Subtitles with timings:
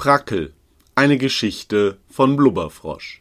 [0.00, 0.54] Prackel,
[0.94, 3.20] eine Geschichte von Blubberfrosch.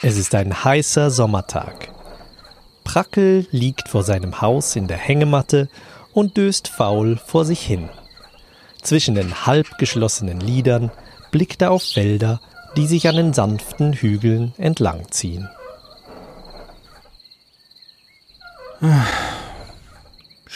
[0.00, 1.88] Es ist ein heißer Sommertag.
[2.84, 5.68] Prackel liegt vor seinem Haus in der Hängematte
[6.12, 7.90] und döst faul vor sich hin.
[8.82, 10.92] Zwischen den halbgeschlossenen Lidern
[11.32, 12.40] blickt er auf Felder,
[12.76, 15.48] die sich an den sanften Hügeln entlangziehen.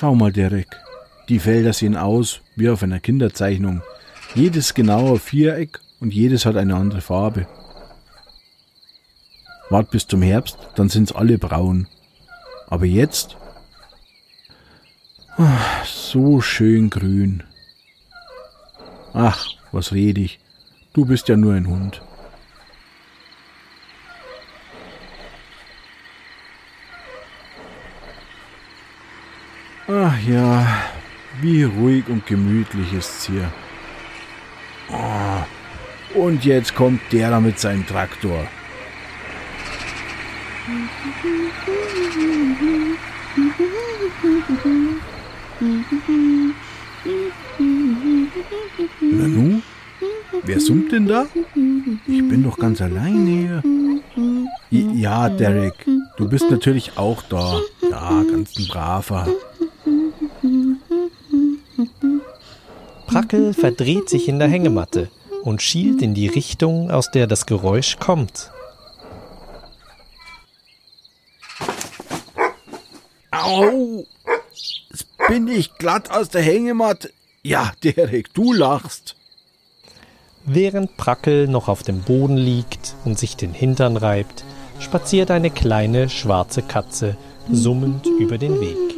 [0.02, 0.66] Schau mal, Derek.
[1.28, 3.82] Die Felder sehen aus wie auf einer Kinderzeichnung.
[4.34, 7.46] Jedes genauer Viereck und jedes hat eine andere Farbe.
[9.70, 11.86] Wart bis zum Herbst, dann sind's alle braun.
[12.66, 13.36] Aber jetzt?
[15.36, 17.44] Ach, so schön grün.
[19.12, 20.40] Ach, was red ich?
[20.94, 22.02] Du bist ja nur ein Hund.
[29.94, 30.66] Ach ja,
[31.42, 33.52] wie ruhig und gemütlich ist's hier.
[34.90, 38.46] Oh, und jetzt kommt der da mit seinem Traktor.
[49.00, 49.60] Nanu?
[50.44, 51.26] Wer summt denn da?
[52.06, 53.62] Ich bin doch ganz alleine
[54.70, 54.94] hier.
[54.94, 55.74] Ja, Derek,
[56.16, 57.60] du bist natürlich auch da.
[57.90, 59.28] Ja, ganz ein braver.
[63.32, 65.08] Prackel verdreht sich in der Hängematte
[65.42, 68.50] und schielt in die Richtung, aus der das Geräusch kommt.
[73.30, 74.04] Au!
[74.90, 77.10] Jetzt bin ich glatt aus der Hängematte.
[77.42, 79.16] Ja, Derek, du lachst.
[80.44, 84.44] Während Prackel noch auf dem Boden liegt und sich den Hintern reibt,
[84.78, 87.16] spaziert eine kleine schwarze Katze
[87.50, 88.91] summend über den Weg.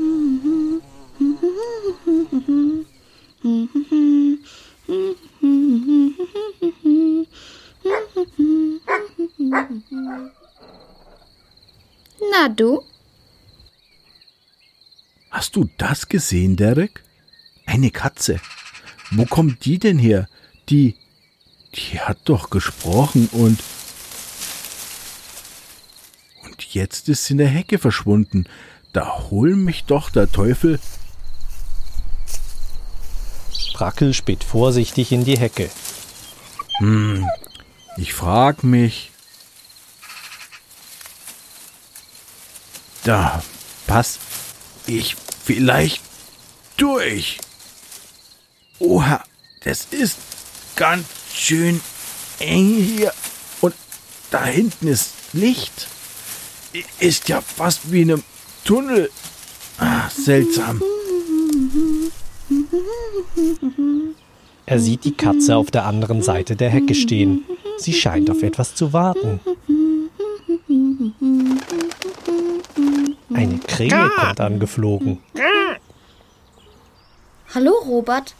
[12.48, 12.82] Du?
[15.30, 17.02] Hast du das gesehen, Derek?
[17.66, 18.40] Eine Katze.
[19.10, 20.28] Wo kommt die denn her?
[20.68, 20.96] Die.
[21.74, 23.58] Die hat doch gesprochen und.
[26.44, 28.46] Und jetzt ist sie in der Hecke verschwunden.
[28.92, 30.78] Da hol mich doch der Teufel.
[33.74, 35.68] Prackel späht vorsichtig in die Hecke.
[36.78, 37.26] Hm,
[37.96, 39.10] ich frag mich.
[43.04, 43.42] Da
[43.86, 44.18] pass
[44.86, 46.00] ich vielleicht
[46.78, 47.38] durch.
[48.78, 49.22] Oha,
[49.62, 50.16] das ist
[50.74, 51.80] ganz schön
[52.38, 53.12] eng hier.
[53.60, 53.74] Und
[54.30, 55.86] da hinten ist Licht.
[56.98, 58.24] Ist ja fast wie in einem
[58.64, 59.10] Tunnel.
[59.78, 60.82] Ah, seltsam.
[64.66, 67.44] Er sieht die Katze auf der anderen Seite der Hecke stehen.
[67.76, 69.40] Sie scheint auf etwas zu warten.
[73.34, 75.22] Eine Krähe kommt angeflogen.
[77.54, 78.34] Hallo Robert,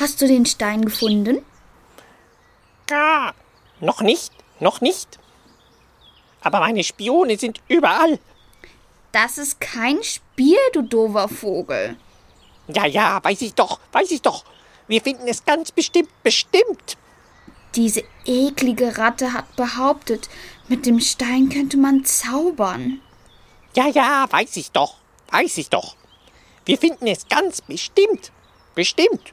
[0.00, 1.44] hast du den Stein gefunden?
[3.80, 5.18] Noch nicht, noch nicht.
[6.40, 8.18] Aber meine Spione sind überall.
[9.12, 11.96] Das ist kein Spiel, du doofer Vogel.
[12.68, 14.44] Ja, ja, weiß ich doch, weiß ich doch.
[14.88, 16.96] Wir finden es ganz bestimmt, bestimmt.
[17.74, 20.28] Diese eklige Ratte hat behauptet,
[20.68, 23.00] mit dem Stein könnte man zaubern.
[23.76, 24.94] Ja, ja, weiß ich doch,
[25.30, 25.96] weiß ich doch.
[26.64, 28.30] Wir finden es ganz bestimmt,
[28.74, 29.32] bestimmt.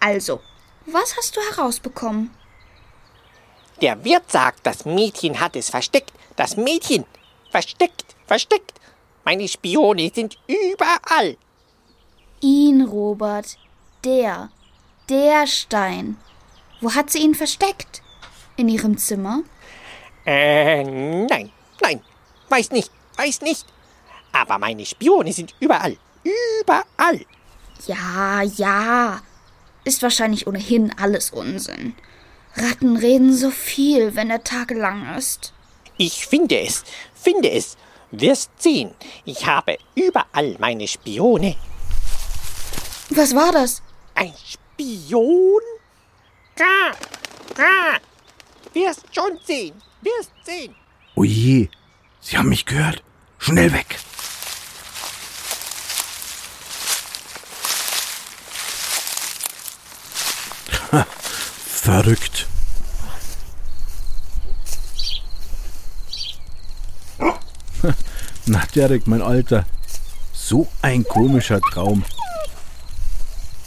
[0.00, 0.40] Also,
[0.86, 2.30] was hast du herausbekommen?
[3.80, 6.12] Der Wirt sagt, das Mädchen hat es versteckt.
[6.36, 7.04] Das Mädchen.
[7.50, 8.80] Versteckt, versteckt.
[9.24, 11.36] Meine Spione sind überall.
[12.40, 13.58] Ihn, Robert.
[14.04, 14.50] Der.
[15.08, 16.16] Der Stein.
[16.80, 18.02] Wo hat sie ihn versteckt?
[18.56, 19.42] In ihrem Zimmer?
[20.24, 22.02] Äh, nein, nein.
[22.48, 23.66] Weiß nicht, weiß nicht.
[24.32, 25.96] Aber meine Spione sind überall.
[26.60, 27.24] Überall.
[27.86, 29.20] Ja, ja.
[29.84, 31.94] Ist wahrscheinlich ohnehin alles Unsinn.
[32.54, 35.52] Ratten reden so viel, wenn der Tag lang ist.
[35.98, 37.76] Ich finde es, finde es.
[38.10, 38.94] Wirst sehen.
[39.24, 41.56] Ich habe überall meine Spione.
[43.10, 43.82] Was war das?
[44.14, 45.60] Ein Spion?
[46.56, 46.92] Ga,
[47.54, 47.98] ga.
[48.72, 50.74] Wirst schon sehen, wirst sehen.
[51.14, 51.68] Oje,
[52.28, 53.04] Sie haben mich gehört.
[53.38, 54.00] Schnell weg.
[60.90, 61.06] Ha,
[61.68, 62.48] verrückt.
[68.46, 69.64] Na, Derek, mein Alter.
[70.32, 72.04] So ein komischer Traum.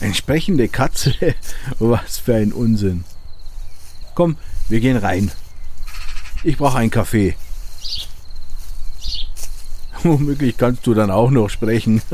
[0.01, 1.13] Entsprechende Katze,
[1.79, 3.05] was für ein Unsinn.
[4.15, 4.35] Komm,
[4.67, 5.31] wir gehen rein.
[6.43, 7.37] Ich brauche einen Kaffee.
[10.03, 12.01] Womöglich kannst du dann auch noch sprechen.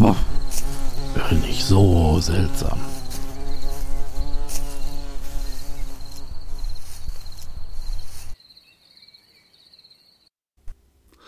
[0.00, 0.14] Oh,
[1.42, 2.78] nicht so seltsam.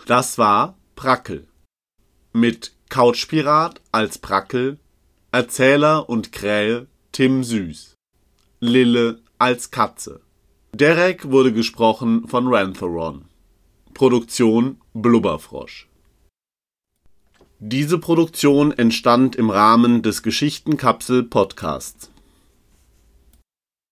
[0.05, 1.47] Das war Brackel.
[2.31, 4.79] Mit Couchpirat als Brackel,
[5.33, 7.95] Erzähler und Krähe Tim Süß,
[8.61, 10.21] Lille als Katze.
[10.73, 13.25] Derek wurde gesprochen von Rantheron.
[13.93, 15.89] Produktion Blubberfrosch.
[17.59, 22.10] Diese Produktion entstand im Rahmen des Geschichtenkapsel Podcasts.